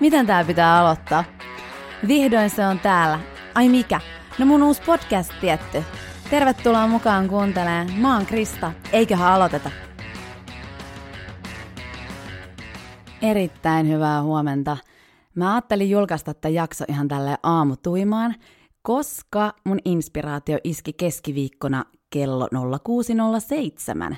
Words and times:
Miten 0.00 0.26
tää 0.26 0.44
pitää 0.44 0.78
aloittaa? 0.78 1.24
Vihdoin 2.08 2.50
se 2.50 2.66
on 2.66 2.78
täällä. 2.78 3.20
Ai 3.54 3.68
mikä? 3.68 4.00
No 4.38 4.46
mun 4.46 4.62
uusi 4.62 4.82
podcast 4.82 5.32
tietty. 5.40 5.84
Tervetuloa 6.30 6.86
mukaan 6.86 7.28
kuuntelemaan. 7.28 7.92
Mä 7.92 8.14
oon 8.16 8.26
Krista. 8.26 8.72
Eiköhän 8.92 9.32
aloiteta. 9.32 9.70
Erittäin 13.22 13.88
hyvää 13.88 14.22
huomenta. 14.22 14.76
Mä 15.34 15.54
ajattelin 15.54 15.90
julkaista 15.90 16.34
tämän 16.34 16.54
jakso 16.54 16.84
ihan 16.88 17.08
tälle 17.08 17.38
aamutuimaan, 17.42 18.34
koska 18.82 19.54
mun 19.64 19.78
inspiraatio 19.84 20.58
iski 20.64 20.92
keskiviikkona 20.92 21.84
kello 22.10 22.48
0607. 22.84 24.16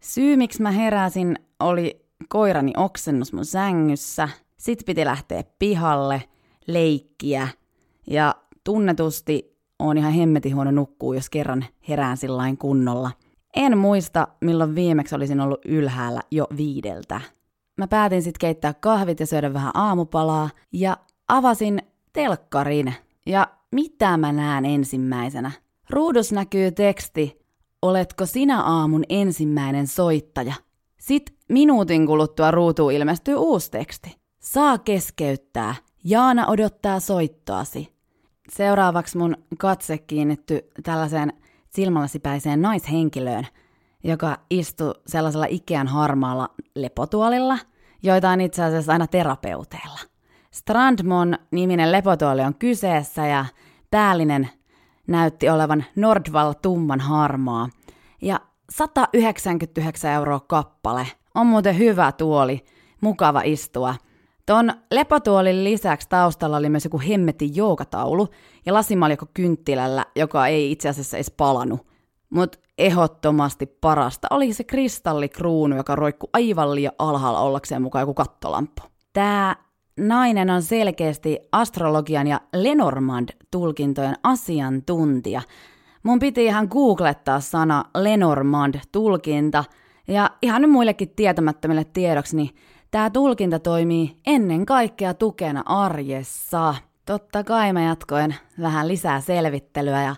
Syy, 0.00 0.36
miksi 0.36 0.62
mä 0.62 0.70
heräsin, 0.70 1.38
oli 1.60 2.06
koirani 2.28 2.72
oksennus 2.76 3.32
mun 3.32 3.44
sängyssä. 3.44 4.28
Sitten 4.62 4.86
piti 4.86 5.04
lähteä 5.04 5.44
pihalle, 5.58 6.22
leikkiä 6.66 7.48
ja 8.06 8.34
tunnetusti 8.64 9.58
on 9.78 9.98
ihan 9.98 10.12
hemmetin 10.12 10.54
huono 10.54 10.70
nukkuu, 10.70 11.12
jos 11.12 11.30
kerran 11.30 11.64
herään 11.88 12.16
sillain 12.16 12.58
kunnolla. 12.58 13.10
En 13.56 13.78
muista, 13.78 14.28
milloin 14.40 14.74
viimeksi 14.74 15.14
olisin 15.14 15.40
ollut 15.40 15.64
ylhäällä 15.64 16.20
jo 16.30 16.46
viideltä. 16.56 17.20
Mä 17.78 17.88
päätin 17.88 18.22
sitten 18.22 18.38
keittää 18.40 18.74
kahvit 18.74 19.20
ja 19.20 19.26
syödä 19.26 19.54
vähän 19.54 19.70
aamupalaa 19.74 20.50
ja 20.72 20.96
avasin 21.28 21.82
telkkarin. 22.12 22.94
Ja 23.26 23.46
mitä 23.72 24.16
mä 24.16 24.32
näen 24.32 24.64
ensimmäisenä? 24.64 25.50
Ruudus 25.90 26.32
näkyy 26.32 26.72
teksti, 26.72 27.40
oletko 27.82 28.26
sinä 28.26 28.62
aamun 28.62 29.04
ensimmäinen 29.08 29.86
soittaja? 29.86 30.54
Sitten 31.00 31.36
minuutin 31.48 32.06
kuluttua 32.06 32.50
ruutuun 32.50 32.92
ilmestyy 32.92 33.34
uusi 33.34 33.70
teksti. 33.70 34.21
Saa 34.42 34.78
keskeyttää. 34.78 35.74
Jaana 36.04 36.46
odottaa 36.46 37.00
soittoasi. 37.00 37.92
Seuraavaksi 38.48 39.18
mun 39.18 39.36
katse 39.58 39.98
kiinnitty 39.98 40.70
tällaiseen 40.82 41.32
silmälasipäiseen 41.68 42.62
naishenkilöön, 42.62 43.46
joka 44.04 44.38
istui 44.50 44.94
sellaisella 45.06 45.46
Ikean 45.48 45.86
harmaalla 45.88 46.48
lepotuolilla, 46.74 47.58
joita 48.02 48.30
on 48.30 48.40
itse 48.40 48.62
asiassa 48.62 48.92
aina 48.92 49.06
terapeuteilla. 49.06 49.98
Strandmon 50.50 51.38
niminen 51.50 51.92
lepotuoli 51.92 52.42
on 52.42 52.54
kyseessä 52.54 53.26
ja 53.26 53.44
päällinen 53.90 54.50
näytti 55.06 55.50
olevan 55.50 55.84
Nordval 55.96 56.52
tumman 56.52 57.00
harmaa. 57.00 57.68
Ja 58.22 58.40
199 58.70 60.12
euroa 60.12 60.40
kappale. 60.40 61.06
On 61.34 61.46
muuten 61.46 61.78
hyvä 61.78 62.12
tuoli, 62.12 62.64
mukava 63.00 63.42
istua. 63.44 63.94
Ton 64.46 64.72
lepotuolin 64.90 65.64
lisäksi 65.64 66.08
taustalla 66.08 66.56
oli 66.56 66.68
myös 66.68 66.84
joku 66.84 67.00
hemmetin 67.08 67.56
joukataulu 67.56 68.28
ja 68.66 68.74
lasimaljakko 68.74 69.26
kynttilällä, 69.34 70.06
joka 70.16 70.46
ei 70.46 70.72
itse 70.72 70.88
asiassa 70.88 71.16
edes 71.16 71.30
palanut. 71.30 71.86
Mutta 72.30 72.58
ehdottomasti 72.78 73.66
parasta 73.66 74.26
oli 74.30 74.52
se 74.52 74.64
kristallikruunu, 74.64 75.76
joka 75.76 75.96
roikku 75.96 76.30
aivan 76.32 76.74
liian 76.74 76.92
alhaalla 76.98 77.40
ollakseen 77.40 77.82
mukaan 77.82 78.02
joku 78.02 78.14
kattolamppu. 78.14 78.82
Tää 79.12 79.56
nainen 80.00 80.50
on 80.50 80.62
selkeästi 80.62 81.38
astrologian 81.52 82.26
ja 82.26 82.40
Lenormand-tulkintojen 82.56 84.14
asiantuntija. 84.22 85.42
Mun 86.02 86.18
piti 86.18 86.44
ihan 86.44 86.68
googlettaa 86.70 87.40
sana 87.40 87.84
Lenormand-tulkinta, 87.98 89.64
ja 90.08 90.30
ihan 90.42 90.62
nyt 90.62 90.70
muillekin 90.70 91.12
tietämättömille 91.16 91.84
tiedoksi, 91.84 92.36
niin 92.36 92.50
tämä 92.92 93.10
tulkinta 93.10 93.58
toimii 93.58 94.16
ennen 94.26 94.66
kaikkea 94.66 95.14
tukena 95.14 95.62
arjessa. 95.66 96.74
Totta 97.06 97.44
kai 97.44 97.72
mä 97.72 97.82
jatkoin 97.82 98.34
vähän 98.60 98.88
lisää 98.88 99.20
selvittelyä 99.20 100.02
ja 100.02 100.16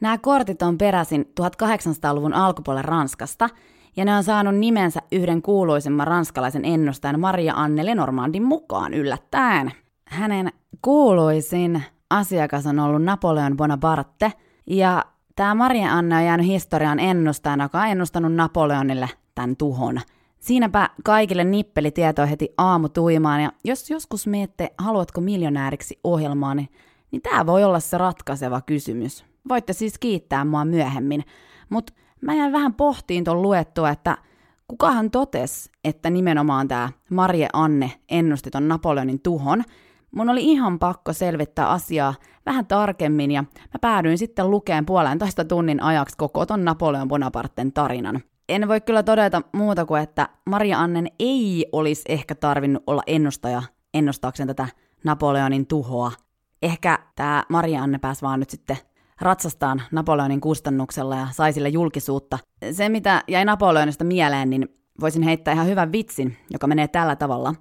nämä 0.00 0.18
kortit 0.18 0.62
on 0.62 0.78
peräisin 0.78 1.32
1800-luvun 1.40 2.34
alkupuolen 2.34 2.84
Ranskasta– 2.84 3.48
ja 3.96 4.04
ne 4.04 4.16
on 4.16 4.24
saanut 4.24 4.54
nimensä 4.54 5.00
yhden 5.12 5.42
kuuluisimman 5.42 6.06
ranskalaisen 6.06 6.64
ennustajan 6.64 7.20
Maria 7.20 7.54
Anne 7.56 7.86
Lenormandin 7.86 8.42
mukaan 8.42 8.94
yllättäen. 8.94 9.72
Hänen 10.08 10.52
kuuluisin 10.82 11.82
asiakas 12.10 12.66
on 12.66 12.78
ollut 12.78 13.02
Napoleon 13.02 13.56
Bonaparte, 13.56 14.32
ja 14.66 15.04
tämä 15.36 15.54
Maria 15.54 15.92
Anne 15.92 16.16
on 16.16 16.24
jäänyt 16.24 16.46
historian 16.46 17.00
ennustajana, 17.00 17.64
joka 17.64 17.80
on 17.80 17.86
ennustanut 17.86 18.32
Napoleonille 18.32 19.08
tämän 19.34 19.56
tuhon. 19.56 20.00
Siinäpä 20.40 20.90
kaikille 21.04 21.44
nippeli 21.44 21.90
tietoa 21.90 22.26
heti 22.26 22.54
aamutuimaan, 22.58 23.42
ja 23.42 23.52
jos 23.64 23.90
joskus 23.90 24.26
miette, 24.26 24.70
haluatko 24.78 25.20
miljonääriksi 25.20 26.00
ohjelmaa, 26.04 26.54
niin, 26.54 26.68
niin 27.10 27.22
tämä 27.22 27.46
voi 27.46 27.64
olla 27.64 27.80
se 27.80 27.98
ratkaiseva 27.98 28.60
kysymys. 28.60 29.24
Voitte 29.48 29.72
siis 29.72 29.98
kiittää 29.98 30.44
mua 30.44 30.64
myöhemmin, 30.64 31.24
mutta 31.68 31.92
mä 32.20 32.34
jäin 32.34 32.52
vähän 32.52 32.74
pohtiin 32.74 33.24
tuon 33.24 33.42
luettua, 33.42 33.90
että 33.90 34.18
kukahan 34.68 35.10
totes, 35.10 35.70
että 35.84 36.10
nimenomaan 36.10 36.68
tämä 36.68 36.88
Marie 37.10 37.48
Anne 37.52 37.92
ennusti 38.08 38.50
ton 38.50 38.68
Napoleonin 38.68 39.20
tuhon. 39.20 39.64
Mun 40.10 40.30
oli 40.30 40.44
ihan 40.44 40.78
pakko 40.78 41.12
selvittää 41.12 41.68
asiaa 41.68 42.14
vähän 42.46 42.66
tarkemmin 42.66 43.30
ja 43.30 43.42
mä 43.42 43.78
päädyin 43.80 44.18
sitten 44.18 44.50
lukeen 44.50 44.86
puolentoista 44.86 45.44
tunnin 45.44 45.82
ajaksi 45.82 46.16
koko 46.16 46.46
ton 46.46 46.64
Napoleon 46.64 47.08
Bonaparten 47.08 47.72
tarinan. 47.72 48.22
En 48.50 48.68
voi 48.68 48.80
kyllä 48.80 49.02
todeta 49.02 49.42
muuta 49.52 49.86
kuin, 49.86 50.02
että 50.02 50.28
Maria 50.46 50.78
Annen 50.78 51.06
ei 51.18 51.66
olisi 51.72 52.02
ehkä 52.08 52.34
tarvinnut 52.34 52.82
olla 52.86 53.02
ennustaja 53.06 53.62
ennustaakseen 53.94 54.46
tätä 54.46 54.68
Napoleonin 55.04 55.66
tuhoa. 55.66 56.12
Ehkä 56.62 56.98
tämä 57.16 57.44
Maria 57.48 57.82
Anne 57.82 57.98
pääsi 57.98 58.22
vaan 58.22 58.40
nyt 58.40 58.50
sitten 58.50 58.76
ratsastaan 59.20 59.82
Napoleonin 59.92 60.40
kustannuksella 60.40 61.16
ja 61.16 61.26
sai 61.30 61.52
sille 61.52 61.68
julkisuutta. 61.68 62.38
Se, 62.72 62.88
mitä 62.88 63.24
jäi 63.28 63.44
Napoleonista 63.44 64.04
mieleen, 64.04 64.50
niin 64.50 64.68
voisin 65.00 65.22
heittää 65.22 65.54
ihan 65.54 65.66
hyvän 65.66 65.92
vitsin, 65.92 66.36
joka 66.50 66.66
menee 66.66 66.88
tällä 66.88 67.16
tavalla. 67.16 67.54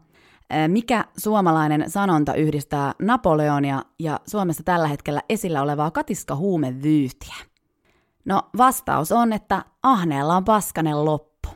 Mikä 0.67 1.05
suomalainen 1.17 1.89
sanonta 1.89 2.33
yhdistää 2.33 2.93
Napoleonia 3.01 3.81
ja 3.99 4.19
Suomessa 4.27 4.63
tällä 4.63 4.87
hetkellä 4.87 5.21
esillä 5.29 5.61
olevaa 5.61 5.91
katiska 5.91 6.35
huumevyyhtiä? 6.35 7.48
No 8.29 8.41
vastaus 8.57 9.11
on, 9.11 9.33
että 9.33 9.65
ahneella 9.83 10.35
on 10.35 10.45
paskanen 10.45 11.05
loppu. 11.05 11.49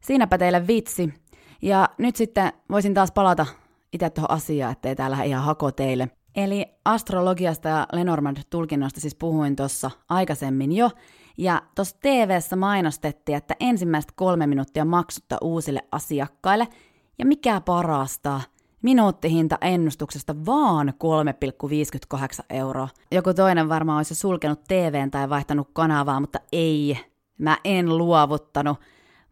Siinäpä 0.00 0.38
teille 0.38 0.66
vitsi. 0.66 1.14
Ja 1.62 1.88
nyt 1.98 2.16
sitten 2.16 2.52
voisin 2.70 2.94
taas 2.94 3.12
palata 3.12 3.46
itse 3.92 4.10
tuohon 4.10 4.30
asiaan, 4.30 4.72
ettei 4.72 4.96
täällä 4.96 5.22
ihan 5.22 5.44
hako 5.44 5.72
teille– 5.72 6.08
Eli 6.36 6.66
astrologiasta 6.84 7.68
ja 7.68 7.86
Lenormand-tulkinnosta 7.92 9.00
siis 9.00 9.14
puhuin 9.14 9.56
tuossa 9.56 9.90
aikaisemmin 10.08 10.72
jo, 10.72 10.90
ja 11.38 11.62
tuossa 11.74 11.96
TV-ssä 12.00 12.56
mainostettiin, 12.56 13.38
että 13.38 13.56
ensimmäistä 13.60 14.12
kolme 14.16 14.46
minuuttia 14.46 14.84
maksutta 14.84 15.38
uusille 15.42 15.80
asiakkaille, 15.92 16.68
ja 17.18 17.26
mikä 17.26 17.60
parasta, 17.60 18.40
minuuttihinta 18.84 19.58
ennustuksesta 19.60 20.34
vaan 20.46 20.92
3,58 22.38 22.44
euroa. 22.50 22.88
Joku 23.10 23.34
toinen 23.34 23.68
varmaan 23.68 23.96
olisi 23.96 24.14
sulkenut 24.14 24.64
TVn 24.64 25.10
tai 25.10 25.28
vaihtanut 25.28 25.68
kanavaa, 25.72 26.20
mutta 26.20 26.40
ei, 26.52 26.98
mä 27.38 27.58
en 27.64 27.98
luovuttanut. 27.98 28.78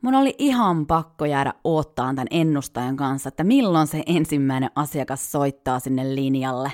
Mun 0.02 0.14
oli 0.14 0.34
ihan 0.38 0.86
pakko 0.86 1.24
jäädä 1.24 1.54
oottaan 1.64 2.16
tämän 2.16 2.28
ennustajan 2.30 2.96
kanssa, 2.96 3.28
että 3.28 3.44
milloin 3.44 3.86
se 3.86 4.02
ensimmäinen 4.06 4.70
asiakas 4.74 5.32
soittaa 5.32 5.78
sinne 5.78 6.14
linjalle 6.14 6.72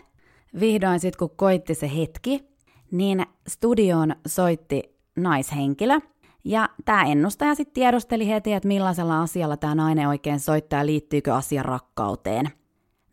vihdoin 0.61 1.00
sitten 1.00 1.19
kun 1.19 1.37
koitti 1.37 1.75
se 1.75 1.91
hetki, 1.97 2.49
niin 2.91 3.27
studioon 3.49 4.17
soitti 4.27 4.97
naishenkilö. 5.17 5.99
Ja 6.44 6.69
tämä 6.84 7.03
ennustaja 7.05 7.55
sitten 7.55 7.75
tiedosteli 7.75 8.28
heti, 8.28 8.53
että 8.53 8.69
millaisella 8.69 9.22
asialla 9.22 9.56
tämä 9.56 9.75
nainen 9.75 10.09
oikein 10.09 10.41
soittaa 10.41 10.79
ja 10.79 10.87
liittyykö 10.87 11.35
asia 11.35 11.62
rakkauteen. 11.62 12.50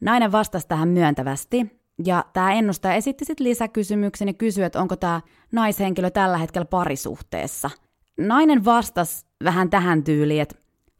Nainen 0.01 0.31
vastasi 0.31 0.67
tähän 0.67 0.89
myöntävästi, 0.89 1.81
ja 2.05 2.25
tämä 2.33 2.53
ennustaja 2.53 2.93
esitti 2.93 3.25
sitten 3.25 3.47
lisäkysymyksen 3.47 4.27
ja 4.27 4.33
kysyi, 4.33 4.63
että 4.63 4.81
onko 4.81 4.95
tämä 4.95 5.21
naishenkilö 5.51 6.09
tällä 6.09 6.37
hetkellä 6.37 6.65
parisuhteessa. 6.65 7.69
Nainen 8.17 8.65
vastasi 8.65 9.25
vähän 9.43 9.69
tähän 9.69 10.03
tyyliin, 10.03 10.41
että 10.41 10.55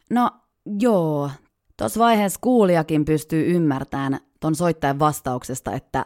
no 0.10 0.32
joo, 0.80 1.30
tuossa 1.78 2.00
vaiheessa 2.00 2.40
kuulijakin 2.42 3.06
pystyy 3.06 3.56
ymmärtämään 3.56 4.20
ton 4.40 4.56
soittajan 4.56 5.00
vastauksesta, 5.00 5.74
että 5.74 6.06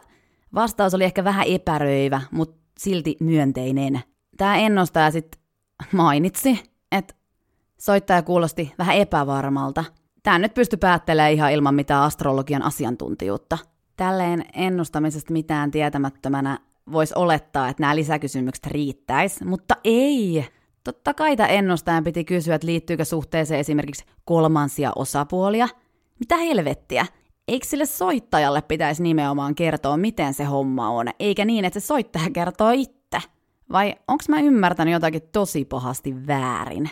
Vastaus 0.54 0.94
oli 0.94 1.04
ehkä 1.04 1.24
vähän 1.24 1.46
epäröivä, 1.48 2.20
mutta 2.30 2.60
silti 2.78 3.16
myönteinen. 3.20 4.00
Tämä 4.36 4.56
ennustaja 4.56 5.10
sitten 5.10 5.40
mainitsi, 5.92 6.62
että 6.92 7.14
soittaja 7.78 8.22
kuulosti 8.22 8.74
vähän 8.78 8.96
epävarmalta. 8.96 9.84
Tämä 10.22 10.38
nyt 10.38 10.54
pysty 10.54 10.76
päättelemään 10.76 11.32
ihan 11.32 11.52
ilman 11.52 11.74
mitään 11.74 12.02
astrologian 12.02 12.62
asiantuntijuutta. 12.62 13.58
Tälleen 13.96 14.44
ennustamisesta 14.54 15.32
mitään 15.32 15.70
tietämättömänä 15.70 16.58
voisi 16.92 17.14
olettaa, 17.16 17.68
että 17.68 17.82
nämä 17.82 17.96
lisäkysymykset 17.96 18.66
riittäisi, 18.66 19.44
mutta 19.44 19.76
ei. 19.84 20.46
Totta 20.84 21.14
kai 21.14 21.36
tämä 21.36 21.48
ennustajan 21.48 22.04
piti 22.04 22.24
kysyä, 22.24 22.54
että 22.54 22.66
liittyykö 22.66 23.04
suhteeseen 23.04 23.60
esimerkiksi 23.60 24.04
kolmansia 24.24 24.92
osapuolia. 24.96 25.68
Mitä 26.18 26.36
helvettiä? 26.36 27.06
eikö 27.50 27.66
sille 27.66 27.86
soittajalle 27.86 28.62
pitäisi 28.62 29.02
nimenomaan 29.02 29.54
kertoa, 29.54 29.96
miten 29.96 30.34
se 30.34 30.44
homma 30.44 30.90
on, 30.90 31.06
eikä 31.18 31.44
niin, 31.44 31.64
että 31.64 31.80
se 31.80 31.86
soittaja 31.86 32.30
kertoo 32.30 32.70
itse? 32.70 33.18
Vai 33.72 33.94
onko 34.08 34.24
mä 34.28 34.40
ymmärtänyt 34.40 34.92
jotakin 34.92 35.22
tosi 35.32 35.64
pahasti 35.64 36.26
väärin? 36.26 36.90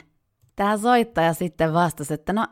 Tämä 0.57 0.77
soittaja 0.77 1.33
sitten 1.33 1.73
vastasi, 1.75 2.15
että 2.15 2.33
no 2.33 2.47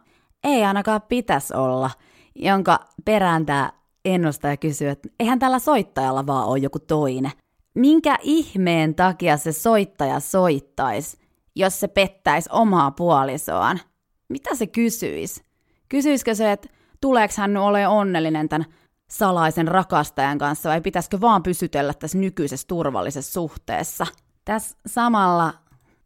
ei 0.45 0.65
ainakaan 0.65 1.03
pitäisi 1.03 1.55
olla, 1.55 1.91
jonka 2.35 2.79
perään 3.05 3.47
tämä 3.47 3.73
ennustaja 4.05 4.57
kysyy, 4.57 4.89
että 4.89 5.09
eihän 5.21 5.39
tällä 5.39 5.59
soittajalla 5.59 6.27
vaan 6.27 6.47
ole 6.47 6.59
joku 6.59 6.79
toinen. 6.79 7.33
Minkä 7.75 8.19
ihmeen 8.23 8.95
takia 8.95 9.37
se 9.37 9.53
soittaja 9.53 10.21
soittaisi, 10.21 11.19
jos 11.55 11.81
se 11.81 11.89
pettäisi 11.89 12.49
omaa 12.53 12.91
puolisoaan? 12.91 13.81
Mitä 14.29 14.55
se 14.55 14.67
kysyisi? 14.67 15.45
Kysyisikö 15.89 16.35
se, 16.35 16.53
että 16.53 16.69
tuleeko 17.01 17.35
hän 17.37 17.57
ole 17.57 17.87
onnellinen 17.87 18.49
tämän 18.49 18.67
salaisen 19.11 19.69
rakastajan 19.69 20.39
kanssa 20.39 20.69
vai 20.69 20.81
pitäisikö 20.81 21.21
vaan 21.21 21.43
pysytellä 21.43 21.95
tässä 21.95 22.19
nykyisessä 22.19 22.67
turvallisessa 22.69 23.33
suhteessa? 23.33 24.07
Tässä 24.45 24.77
samalla 24.87 25.55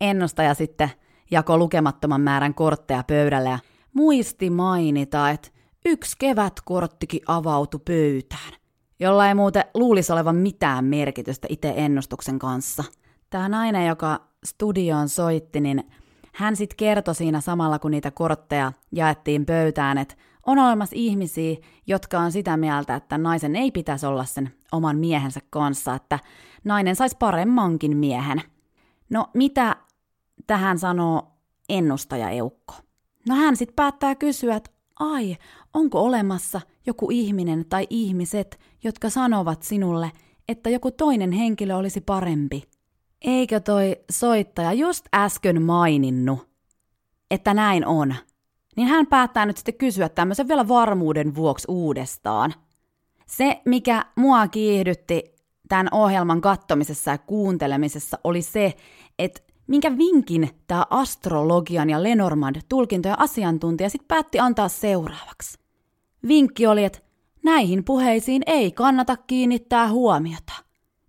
ennustaja 0.01 0.55
sitten 0.55 0.91
jako 1.31 1.59
lukemattoman 1.59 2.21
määrän 2.21 2.55
kortteja 2.55 3.05
pöydälle 3.07 3.49
ja 3.49 3.59
muisti 3.95 4.51
mainita, 4.51 5.31
että 5.31 5.49
yksi 5.85 6.17
kevätkorttikin 6.19 7.21
avautui 7.27 7.81
pöytään, 7.85 8.53
jolla 9.01 9.29
ei 9.29 9.35
muuten 9.35 9.65
luulisi 9.75 10.13
olevan 10.13 10.37
mitään 10.37 10.85
merkitystä 10.85 11.47
itse 11.51 11.75
ennustuksen 11.77 12.39
kanssa. 12.39 12.85
Tämä 13.31 13.49
nainen, 13.49 13.87
joka 13.87 14.21
studioon 14.45 15.09
soitti, 15.09 15.61
niin 15.61 15.91
hän 16.35 16.57
sitten 16.57 16.77
kertoi 16.77 17.15
siinä 17.15 17.41
samalla, 17.41 17.79
kun 17.79 17.91
niitä 17.91 18.11
kortteja 18.11 18.73
jaettiin 18.93 19.47
pöytään, 19.47 19.99
että 19.99 20.15
on 20.47 20.59
olemassa 20.59 20.97
ihmisiä, 20.97 21.57
jotka 21.87 22.19
on 22.19 22.33
sitä 22.33 22.57
mieltä, 22.57 22.95
että 22.95 23.19
naisen 23.19 23.57
ei 23.57 23.71
pitäisi 23.71 24.07
olla 24.07 24.25
sen 24.25 24.55
oman 24.73 24.99
miehensä 24.99 25.41
kanssa, 25.51 25.95
että 25.95 26.19
nainen 26.65 26.97
saisi 26.97 27.17
paremmankin 27.19 27.97
miehen. 27.97 28.43
No 29.11 29.27
mitä 29.35 29.77
tähän 30.47 30.79
sanoo 30.79 31.33
ennustaja 31.69 32.31
Eukko? 32.31 32.75
No 33.29 33.35
hän 33.35 33.57
sitten 33.57 33.77
päättää 33.77 34.15
kysyä, 34.15 34.57
että 34.57 34.71
ai, 35.01 35.37
onko 35.75 36.01
olemassa 36.03 36.61
joku 36.87 37.11
ihminen 37.11 37.65
tai 37.69 37.87
ihmiset, 37.91 38.61
jotka 38.85 39.11
sanovat 39.11 39.63
sinulle, 39.63 40.13
että 40.49 40.71
joku 40.71 40.91
toinen 40.91 41.33
henkilö 41.33 41.77
olisi 41.77 42.01
parempi? 42.01 42.63
Eikö 43.23 43.61
toi 43.61 43.97
soittaja 44.11 44.73
just 44.73 45.07
äsken 45.15 45.63
maininnut, 45.63 46.49
että 47.31 47.55
näin 47.55 47.87
on? 47.87 48.15
Niin 48.77 48.89
hän 48.89 49.07
päättää 49.07 49.47
nyt 49.47 49.57
sitten 49.57 49.75
kysyä 49.75 50.09
tämmöisen 50.09 50.49
vielä 50.49 50.69
varmuuden 50.69 51.35
vuoksi 51.35 51.65
uudestaan. 51.69 52.55
Se, 53.27 53.63
mikä 53.65 54.05
mua 54.17 54.49
kiihdytti 54.49 55.25
tämän 55.69 55.89
ohjelman 55.93 56.41
kattomisessa 56.41 57.11
ja 57.11 57.19
kuuntelemisessa, 57.19 58.19
oli 58.25 58.43
se, 58.43 58.75
että 59.19 59.43
minkä 59.71 59.99
vinkin 59.99 60.51
tämä 60.67 60.87
astrologian 60.91 61.91
ja 61.91 62.03
Lenormand 62.03 62.57
tulkintojen 62.69 63.19
asiantuntija 63.19 63.91
sitten 63.91 64.09
päätti 64.09 64.39
antaa 64.39 64.69
seuraavaksi. 64.69 65.59
Vinkki 66.29 66.67
oli, 66.67 66.85
että 66.85 66.99
näihin 67.45 67.85
puheisiin 67.85 68.43
ei 68.47 68.73
kannata 68.73 69.17
kiinnittää 69.17 69.89
huomiota. 69.89 70.53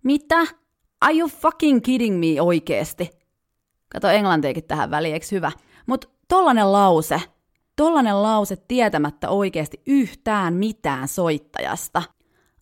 Mitä? 0.02 0.46
Are 1.00 1.18
you 1.18 1.28
fucking 1.28 1.80
kidding 1.82 2.18
me 2.20 2.42
oikeesti? 2.42 3.10
Kato 3.88 4.08
englantiakin 4.08 4.64
tähän 4.64 4.90
väliin, 4.90 5.14
eikö 5.14 5.26
hyvä? 5.32 5.52
Mut 5.86 6.10
tollanen 6.28 6.72
lause, 6.72 7.20
tollanen 7.76 8.22
lause 8.22 8.56
tietämättä 8.56 9.28
oikeasti 9.28 9.82
yhtään 9.86 10.54
mitään 10.54 11.08
soittajasta. 11.08 12.02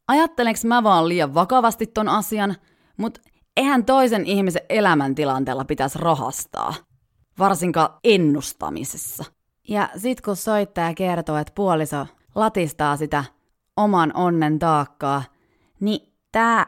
Ajattelenko 0.09 0.61
mä 0.65 0.83
vaan 0.83 1.09
liian 1.09 1.35
vakavasti 1.35 1.87
ton 1.87 2.09
asian, 2.09 2.55
mutta 2.97 3.21
eihän 3.57 3.85
toisen 3.85 4.27
ihmisen 4.27 4.63
elämäntilanteella 4.69 5.65
pitäisi 5.65 5.99
rahastaa, 5.99 6.75
varsinkaan 7.39 7.91
ennustamisessa. 8.05 9.25
Ja 9.69 9.89
sit 9.97 10.21
kun 10.21 10.37
soittaja 10.37 10.95
kertoo, 10.95 11.37
että 11.37 11.53
puoliso 11.57 12.07
latistaa 12.35 12.97
sitä 12.97 13.25
oman 13.77 14.17
onnen 14.17 14.59
taakkaa, 14.59 15.23
niin 15.81 16.15
tämä 16.33 16.67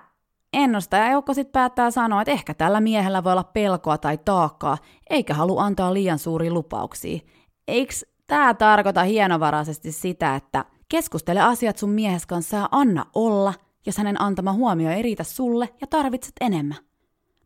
ennustaja 0.53 1.11
joukko 1.11 1.35
sitten 1.35 1.53
päättää 1.53 1.91
sanoa, 1.91 2.23
että 2.23 2.33
ehkä 2.33 2.55
tällä 2.55 2.81
miehellä 2.81 3.25
voi 3.25 3.33
olla 3.33 3.45
pelkoa 3.45 3.99
tai 3.99 4.19
taakkaa, 4.19 4.79
eikä 5.11 5.35
halua 5.35 5.63
antaa 5.63 5.95
liian 5.95 6.19
suuria 6.19 6.53
lupauksia. 6.53 7.21
Eikö 7.69 7.95
tämä 8.27 8.55
tarkoita 8.55 9.03
hienovaraisesti 9.03 9.93
sitä, 9.93 10.37
että 10.37 10.65
keskustele 10.89 11.41
asiat 11.41 11.79
sun 11.79 11.91
miehes 11.91 12.27
kanssa 12.27 12.57
ja 12.57 12.69
anna 12.71 13.07
olla– 13.15 13.55
jos 13.87 13.99
hänen 13.99 14.21
antama 14.21 14.53
huomio 14.53 14.91
ei 14.91 15.03
riitä 15.03 15.25
sulle 15.25 15.75
ja 15.81 15.87
tarvitset 15.87 16.33
enemmän. 16.41 16.79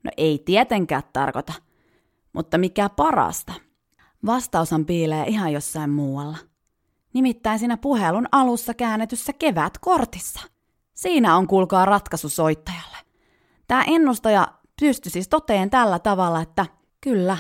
No 0.02 0.10
ei 0.16 0.42
tietenkään 0.44 1.02
tarkoita, 1.12 1.52
mutta 2.32 2.58
mikä 2.58 2.88
parasta? 2.88 3.52
Vastaushan 4.26 4.86
piilee 4.86 5.24
ihan 5.26 5.52
jossain 5.52 5.90
muualla. 5.90 6.36
Nimittäin 7.12 7.58
siinä 7.58 7.76
puhelun 7.76 8.26
alussa 8.32 8.74
käännetyssä 8.74 9.32
kevätkortissa. 9.32 10.40
Siinä 10.94 11.36
on 11.36 11.46
kuulkaa 11.46 11.84
ratkaisu 11.84 12.28
soittajalle. 12.28 12.96
Tämä 13.68 13.84
ennustaja 13.86 14.48
pystyi 14.80 15.12
siis 15.12 15.28
toteen 15.28 15.70
tällä 15.70 15.98
tavalla, 15.98 16.40
että 16.40 16.66
kyllä, 17.00 17.38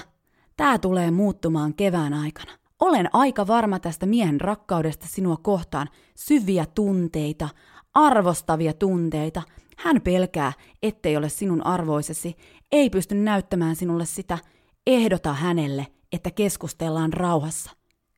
tämä 0.56 0.78
tulee 0.78 1.10
muuttumaan 1.10 1.74
kevään 1.74 2.14
aikana. 2.14 2.52
Olen 2.80 3.10
aika 3.12 3.46
varma 3.46 3.78
tästä 3.78 4.06
miehen 4.06 4.40
rakkaudesta 4.40 5.06
sinua 5.08 5.36
kohtaan, 5.36 5.88
syviä 6.14 6.66
tunteita, 6.74 7.48
arvostavia 7.96 8.72
tunteita. 8.72 9.42
Hän 9.76 10.00
pelkää, 10.00 10.52
ettei 10.82 11.16
ole 11.16 11.28
sinun 11.28 11.66
arvoisesi, 11.66 12.36
ei 12.72 12.90
pysty 12.90 13.14
näyttämään 13.14 13.76
sinulle 13.76 14.04
sitä. 14.04 14.38
Ehdota 14.86 15.32
hänelle, 15.32 15.86
että 16.12 16.30
keskustellaan 16.30 17.12
rauhassa. 17.12 17.70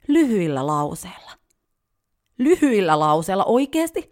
Lyhyillä 0.08 0.66
lauseilla. 0.66 1.30
Lyhyillä 2.38 2.98
lauseilla 2.98 3.44
oikeasti? 3.44 4.10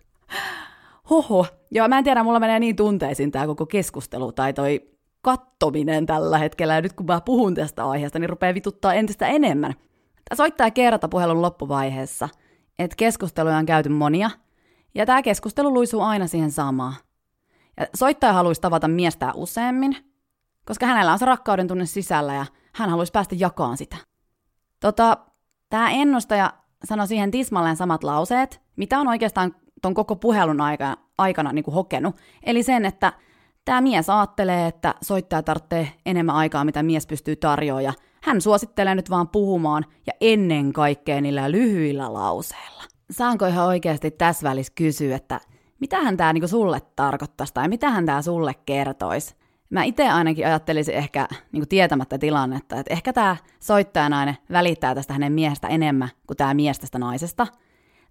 Hoho, 1.10 1.46
joo 1.70 1.88
mä 1.88 1.98
en 1.98 2.04
tiedä, 2.04 2.22
mulla 2.22 2.40
menee 2.40 2.58
niin 2.58 2.76
tunteisiin 2.76 3.30
tämä 3.30 3.46
koko 3.46 3.66
keskustelu 3.66 4.32
tai 4.32 4.52
toi 4.52 4.80
kattominen 5.22 6.06
tällä 6.06 6.38
hetkellä, 6.38 6.74
ja 6.74 6.80
nyt 6.80 6.92
kun 6.92 7.06
mä 7.06 7.20
puhun 7.20 7.54
tästä 7.54 7.88
aiheesta, 7.88 8.18
niin 8.18 8.28
rupeaa 8.28 8.54
vituttaa 8.54 8.94
entistä 8.94 9.26
enemmän. 9.26 9.74
Tämä 10.28 10.36
soittaa 10.36 10.70
kerta 10.70 11.08
puhelun 11.08 11.42
loppuvaiheessa, 11.42 12.28
että 12.78 12.96
keskusteluja 12.96 13.56
on 13.56 13.66
käyty 13.66 13.88
monia– 13.88 14.30
ja 14.96 15.06
tämä 15.06 15.22
keskustelu 15.22 15.74
luisuu 15.74 16.00
aina 16.00 16.26
siihen 16.26 16.50
samaan. 16.50 16.94
Ja 17.80 17.86
soittaja 17.94 18.32
haluaisi 18.32 18.60
tavata 18.60 18.88
miestä 18.88 19.32
useammin, 19.34 19.96
koska 20.64 20.86
hänellä 20.86 21.12
on 21.12 21.18
se 21.18 21.24
rakkauden 21.24 21.68
tunne 21.68 21.86
sisällä 21.86 22.34
ja 22.34 22.46
hän 22.74 22.90
haluaisi 22.90 23.12
päästä 23.12 23.34
jakaan 23.38 23.76
sitä. 23.76 23.96
Tota, 24.80 25.16
tämä 25.68 25.90
ennustaja 25.90 26.52
sanoi 26.84 27.06
siihen 27.06 27.30
tismalleen 27.30 27.76
samat 27.76 28.04
lauseet, 28.04 28.60
mitä 28.76 28.98
on 28.98 29.08
oikeastaan 29.08 29.54
ton 29.82 29.94
koko 29.94 30.16
puhelun 30.16 30.60
aikana, 30.60 30.96
aikana 31.18 31.52
niin 31.52 31.64
kuin 31.64 31.74
hokenut. 31.74 32.16
Eli 32.42 32.62
sen, 32.62 32.84
että 32.84 33.12
tämä 33.64 33.80
mies 33.80 34.10
ajattelee, 34.10 34.66
että 34.66 34.94
soittaja 35.02 35.42
tarvitsee 35.42 35.92
enemmän 36.06 36.36
aikaa, 36.36 36.64
mitä 36.64 36.82
mies 36.82 37.06
pystyy 37.06 37.36
tarjoamaan, 37.36 37.84
ja 37.84 37.92
hän 38.22 38.40
suosittelee 38.40 38.94
nyt 38.94 39.10
vaan 39.10 39.28
puhumaan, 39.28 39.84
ja 40.06 40.12
ennen 40.20 40.72
kaikkea 40.72 41.20
niillä 41.20 41.50
lyhyillä 41.50 42.12
lauseilla 42.12 42.95
saanko 43.10 43.46
ihan 43.46 43.66
oikeasti 43.66 44.10
tässä 44.10 44.48
välissä 44.48 44.72
kysyä, 44.74 45.16
että 45.16 45.40
mitähän 45.80 46.16
tämä 46.16 46.32
niinku 46.32 46.48
sulle 46.48 46.82
tarkoittaisi 46.96 47.54
tai 47.54 47.68
mitähän 47.68 48.06
tämä 48.06 48.22
sulle 48.22 48.54
kertoisi? 48.66 49.34
Mä 49.70 49.84
itse 49.84 50.08
ainakin 50.08 50.46
ajattelisin 50.46 50.94
ehkä 50.94 51.28
niinku 51.52 51.66
tietämättä 51.68 52.18
tilannetta, 52.18 52.78
että 52.78 52.94
ehkä 52.94 53.12
tämä 53.12 53.36
soittajanainen 53.60 54.36
välittää 54.52 54.94
tästä 54.94 55.12
hänen 55.12 55.32
miehestä 55.32 55.68
enemmän 55.68 56.08
kuin 56.26 56.36
tämä 56.36 56.54
mies 56.54 56.78
tästä 56.78 56.98
naisesta. 56.98 57.46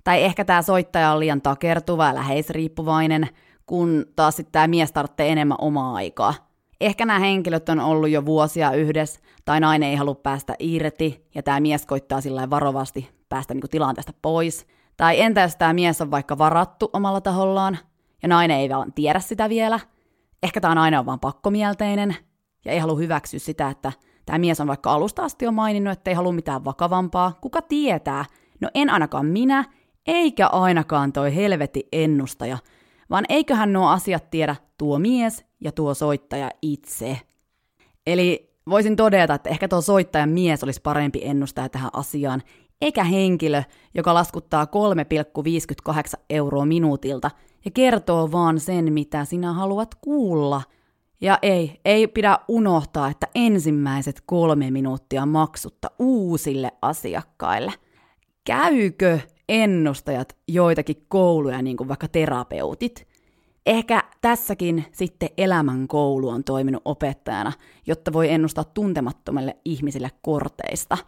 Tai 0.03 0.23
ehkä 0.23 0.45
tämä 0.45 0.61
soittaja 0.61 1.11
on 1.11 1.19
liian 1.19 1.41
takertuva 1.41 2.07
ja 2.07 2.15
läheisriippuvainen, 2.15 3.29
kun 3.65 4.05
taas 4.15 4.35
sitten 4.35 4.51
tämä 4.51 4.67
mies 4.67 4.91
tarvitsee 4.91 5.31
enemmän 5.31 5.57
omaa 5.61 5.95
aikaa. 5.95 6.33
Ehkä 6.81 7.05
nämä 7.05 7.19
henkilöt 7.19 7.69
on 7.69 7.79
ollut 7.79 8.09
jo 8.09 8.25
vuosia 8.25 8.71
yhdessä, 8.71 9.19
tai 9.45 9.59
nainen 9.59 9.89
ei 9.89 9.95
halua 9.95 10.15
päästä 10.15 10.55
irti, 10.59 11.25
ja 11.35 11.43
tämä 11.43 11.59
mies 11.59 11.85
koittaa 11.85 12.21
sillä 12.21 12.49
varovasti 12.49 13.09
päästä 13.29 13.53
niinku 13.53 13.67
tilanteesta 13.67 14.13
pois. 14.21 14.67
Tai 14.97 15.21
entä 15.21 15.41
jos 15.41 15.55
tämä 15.55 15.73
mies 15.73 16.01
on 16.01 16.11
vaikka 16.11 16.37
varattu 16.37 16.89
omalla 16.93 17.21
tahollaan, 17.21 17.77
ja 18.21 18.29
nainen 18.29 18.57
ei 18.57 18.69
vaan 18.69 18.93
tiedä 18.93 19.19
sitä 19.19 19.49
vielä. 19.49 19.79
Ehkä 20.43 20.61
tämä 20.61 20.75
nainen 20.75 20.99
on 20.99 21.05
vaan 21.05 21.19
pakkomielteinen, 21.19 22.15
ja 22.65 22.71
ei 22.71 22.79
halua 22.79 22.97
hyväksyä 22.97 23.39
sitä, 23.39 23.69
että 23.69 23.91
tämä 24.25 24.39
mies 24.39 24.59
on 24.59 24.67
vaikka 24.67 24.93
alusta 24.93 25.23
asti 25.23 25.45
jo 25.45 25.51
maininnut, 25.51 25.93
että 25.93 26.11
ei 26.11 26.15
halua 26.15 26.31
mitään 26.31 26.65
vakavampaa. 26.65 27.37
Kuka 27.41 27.61
tietää? 27.61 28.25
No 28.61 28.69
en 28.73 28.89
ainakaan 28.89 29.25
minä, 29.25 29.63
eikä 30.07 30.47
ainakaan 30.47 31.13
toi 31.13 31.35
helvetti 31.35 31.87
ennustaja, 31.91 32.57
vaan 33.09 33.25
eiköhän 33.29 33.73
nuo 33.73 33.87
asiat 33.87 34.29
tiedä 34.29 34.55
tuo 34.77 34.99
mies 34.99 35.45
ja 35.59 35.71
tuo 35.71 35.93
soittaja 35.93 36.51
itse. 36.61 37.19
Eli 38.07 38.55
voisin 38.69 38.95
todeta, 38.95 39.33
että 39.33 39.49
ehkä 39.49 39.67
tuo 39.67 39.81
soittajan 39.81 40.29
mies 40.29 40.63
olisi 40.63 40.81
parempi 40.81 41.19
ennustaja 41.23 41.69
tähän 41.69 41.89
asiaan, 41.93 42.41
eikä 42.81 43.03
henkilö, 43.03 43.63
joka 43.93 44.13
laskuttaa 44.13 44.65
3,58 44.65 46.21
euroa 46.29 46.65
minuutilta 46.65 47.31
ja 47.65 47.71
kertoo 47.71 48.31
vaan 48.31 48.59
sen, 48.59 48.93
mitä 48.93 49.25
sinä 49.25 49.53
haluat 49.53 49.95
kuulla. 49.95 50.61
Ja 51.21 51.39
ei, 51.41 51.79
ei 51.85 52.07
pidä 52.07 52.39
unohtaa, 52.47 53.09
että 53.09 53.27
ensimmäiset 53.35 54.21
kolme 54.25 54.71
minuuttia 54.71 55.25
maksutta 55.25 55.91
uusille 55.99 56.71
asiakkaille. 56.81 57.73
Käykö 58.43 59.19
ennustajat 59.49 60.37
joitakin 60.47 61.05
kouluja, 61.07 61.61
niin 61.61 61.77
kuin 61.77 61.87
vaikka 61.87 62.07
terapeutit? 62.07 63.07
Ehkä 63.65 64.03
tässäkin 64.21 64.85
sitten 64.91 65.29
elämän 65.37 65.87
koulu 65.87 66.29
on 66.29 66.43
toiminut 66.43 66.81
opettajana, 66.85 67.51
jotta 67.87 68.13
voi 68.13 68.31
ennustaa 68.31 68.63
tuntemattomille 68.63 69.57
ihmisille 69.65 70.11
korteista– 70.21 70.97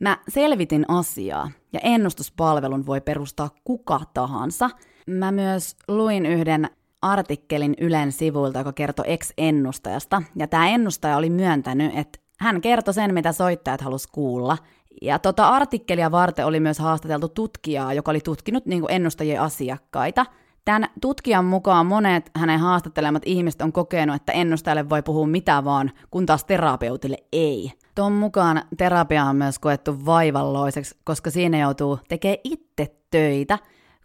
Mä 0.00 0.18
selvitin 0.28 0.84
asiaa, 0.88 1.50
ja 1.72 1.80
ennustuspalvelun 1.82 2.86
voi 2.86 3.00
perustaa 3.00 3.50
kuka 3.64 4.00
tahansa. 4.14 4.70
Mä 5.06 5.32
myös 5.32 5.76
luin 5.88 6.26
yhden 6.26 6.70
artikkelin 7.02 7.74
Ylen 7.80 8.12
sivuilta, 8.12 8.58
joka 8.58 8.72
kertoi 8.72 9.04
ex-ennustajasta, 9.08 10.22
ja 10.36 10.46
tämä 10.46 10.68
ennustaja 10.68 11.16
oli 11.16 11.30
myöntänyt, 11.30 11.92
että 11.96 12.18
hän 12.38 12.60
kertoi 12.60 12.94
sen, 12.94 13.14
mitä 13.14 13.32
soittajat 13.32 13.80
halus 13.80 14.06
kuulla. 14.06 14.58
Ja 15.02 15.18
tota 15.18 15.48
artikkelia 15.48 16.10
varten 16.10 16.46
oli 16.46 16.60
myös 16.60 16.78
haastateltu 16.78 17.28
tutkijaa, 17.28 17.94
joka 17.94 18.10
oli 18.10 18.20
tutkinut 18.20 18.66
niin 18.66 18.84
ennustajien 18.88 19.40
asiakkaita. 19.40 20.26
Tämän 20.64 20.88
tutkijan 21.00 21.44
mukaan 21.44 21.86
monet 21.86 22.30
hänen 22.36 22.60
haastattelemat 22.60 23.22
ihmiset 23.26 23.62
on 23.62 23.72
kokenut, 23.72 24.16
että 24.16 24.32
ennustajalle 24.32 24.88
voi 24.88 25.02
puhua 25.02 25.26
mitä 25.26 25.64
vaan, 25.64 25.90
kun 26.10 26.26
taas 26.26 26.44
terapeutille 26.44 27.16
ei. 27.32 27.72
Tuon 27.94 28.12
mukaan 28.12 28.62
terapia 28.76 29.24
on 29.24 29.36
myös 29.36 29.58
koettu 29.58 30.06
vaivalloiseksi, 30.06 30.96
koska 31.04 31.30
siinä 31.30 31.58
joutuu 31.58 31.98
tekemään 32.08 32.38
itse 32.44 32.94
töitä, 33.10 33.58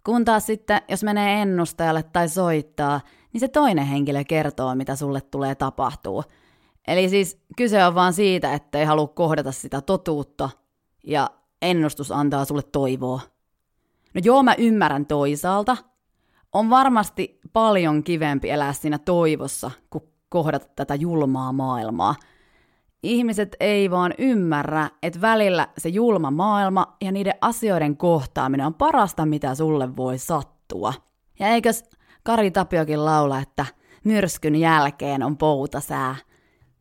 kun 0.04 0.24
taas 0.24 0.46
sitten, 0.46 0.82
jos 0.88 1.04
menee 1.04 1.42
ennustajalle 1.42 2.02
tai 2.02 2.28
soittaa, 2.28 3.00
niin 3.32 3.40
se 3.40 3.48
toinen 3.48 3.86
henkilö 3.86 4.24
kertoo, 4.24 4.74
mitä 4.74 4.96
sulle 4.96 5.20
tulee 5.20 5.54
tapahtuu. 5.54 6.24
Eli 6.88 7.08
siis 7.08 7.40
kyse 7.56 7.84
on 7.84 7.94
vaan 7.94 8.12
siitä, 8.12 8.54
että 8.54 8.78
ei 8.78 8.84
halua 8.84 9.08
kohdata 9.08 9.52
sitä 9.52 9.80
totuutta, 9.80 10.50
ja 11.04 11.30
ennustus 11.62 12.12
antaa 12.12 12.44
sulle 12.44 12.62
toivoa. 12.62 13.20
No 14.14 14.20
joo, 14.24 14.42
mä 14.42 14.54
ymmärrän 14.58 15.06
toisaalta. 15.06 15.76
On 16.56 16.70
varmasti 16.70 17.40
paljon 17.52 18.02
kivempi 18.02 18.50
elää 18.50 18.72
siinä 18.72 18.98
toivossa, 18.98 19.70
kuin 19.90 20.04
kohdata 20.28 20.66
tätä 20.76 20.94
julmaa 20.94 21.52
maailmaa– 21.52 22.14
Ihmiset 23.06 23.56
ei 23.60 23.90
vaan 23.90 24.14
ymmärrä, 24.18 24.90
että 25.02 25.20
välillä 25.20 25.68
se 25.78 25.88
julma 25.88 26.30
maailma 26.30 26.96
ja 27.00 27.12
niiden 27.12 27.34
asioiden 27.40 27.96
kohtaaminen 27.96 28.66
on 28.66 28.74
parasta, 28.74 29.26
mitä 29.26 29.54
sulle 29.54 29.96
voi 29.96 30.18
sattua. 30.18 30.94
Ja 31.38 31.48
eikös 31.48 31.84
Kari 32.22 32.50
Tapiokin 32.50 33.04
laula, 33.04 33.38
että 33.38 33.66
myrskyn 34.04 34.56
jälkeen 34.56 35.22
on 35.22 35.36
poutasää. 35.36 36.16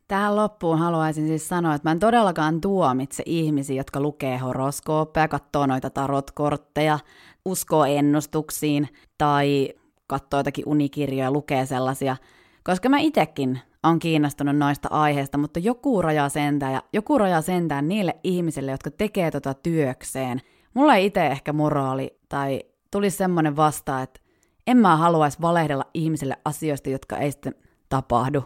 Tähän 0.07 0.35
loppuun 0.35 0.79
haluaisin 0.79 1.27
siis 1.27 1.47
sanoa, 1.47 1.75
että 1.75 1.89
mä 1.89 1.91
en 1.91 1.99
todellakaan 1.99 2.61
tuomitse 2.61 3.23
ihmisiä, 3.25 3.75
jotka 3.75 3.99
lukee 3.99 4.37
horoskooppeja, 4.37 5.27
katsoo 5.27 5.65
noita 5.65 5.89
tarotkortteja, 5.89 6.99
uskoo 7.45 7.85
ennustuksiin 7.85 8.89
tai 9.17 9.69
katsoo 10.07 10.39
jotakin 10.39 10.67
unikirjoja, 10.67 11.31
lukee 11.31 11.65
sellaisia, 11.65 12.17
koska 12.63 12.89
mä 12.89 12.97
itekin 12.99 13.59
on 13.83 13.99
kiinnostunut 13.99 14.57
noista 14.57 14.87
aiheista, 14.91 15.37
mutta 15.37 15.59
joku 15.59 16.01
raja 16.01 16.29
sentään 16.29 16.73
ja 16.73 16.83
joku 16.93 17.17
raja 17.17 17.41
sentään 17.41 17.87
niille 17.87 18.15
ihmisille, 18.23 18.71
jotka 18.71 18.91
tekee 18.91 19.31
tota 19.31 19.53
työkseen. 19.53 20.41
Mulla 20.73 20.95
ei 20.95 21.05
itse 21.05 21.27
ehkä 21.27 21.53
moraali 21.53 22.19
tai 22.29 22.61
tuli 22.91 23.09
semmoinen 23.09 23.55
vasta, 23.55 24.01
että 24.01 24.19
en 24.67 24.77
mä 24.77 24.95
haluaisi 24.95 25.41
valehdella 25.41 25.85
ihmisille 25.93 26.37
asioista, 26.45 26.89
jotka 26.89 27.17
ei 27.17 27.31
sitten 27.31 27.55
tapahdu. 27.89 28.43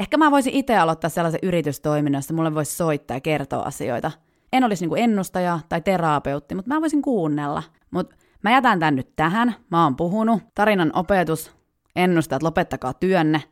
Ehkä 0.00 0.16
mä 0.16 0.30
voisin 0.30 0.54
itse 0.54 0.76
aloittaa 0.78 1.10
sellaisen 1.10 1.40
yritystoiminnan, 1.42 2.18
jossa 2.18 2.34
mulle 2.34 2.54
voisi 2.54 2.76
soittaa 2.76 3.16
ja 3.16 3.20
kertoa 3.20 3.62
asioita. 3.62 4.10
En 4.52 4.64
olisi 4.64 4.84
niinku 4.84 4.94
ennustaja 4.94 5.58
tai 5.68 5.80
terapeutti, 5.80 6.54
mutta 6.54 6.74
mä 6.74 6.80
voisin 6.80 7.02
kuunnella. 7.02 7.62
Mutta 7.90 8.16
mä 8.42 8.50
jätän 8.50 8.80
tän 8.80 8.96
nyt 8.96 9.16
tähän. 9.16 9.54
Mä 9.70 9.84
oon 9.84 9.96
puhunut. 9.96 10.42
Tarinan 10.54 10.90
opetus. 10.94 11.52
Ennustajat, 11.96 12.42
lopettakaa 12.42 12.94
työnne. 12.94 13.42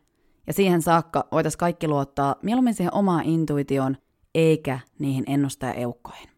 Ja 0.47 0.53
siihen 0.53 0.83
saakka 0.83 1.29
voitaisiin 1.33 1.59
kaikki 1.59 1.89
luottaa 1.89 2.37
mieluummin 2.43 2.75
siihen 2.75 2.95
omaan 2.95 3.25
intuitioon, 3.25 3.97
eikä 4.35 4.79
niihin 4.99 5.25
ennustajaeukkoihin. 5.27 6.30